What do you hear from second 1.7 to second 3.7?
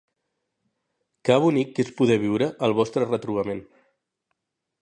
que és poder viure el vostre retrobament!